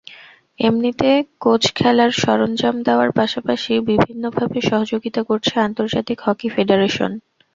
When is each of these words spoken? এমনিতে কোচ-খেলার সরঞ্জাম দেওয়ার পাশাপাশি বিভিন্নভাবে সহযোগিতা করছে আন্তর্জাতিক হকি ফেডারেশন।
এমনিতে 0.59 1.09
কোচ-খেলার 1.43 2.11
সরঞ্জাম 2.21 2.75
দেওয়ার 2.87 3.09
পাশাপাশি 3.19 3.73
বিভিন্নভাবে 3.89 4.59
সহযোগিতা 4.69 5.21
করছে 5.29 5.53
আন্তর্জাতিক 5.67 6.17
হকি 6.25 6.47
ফেডারেশন। 6.55 7.11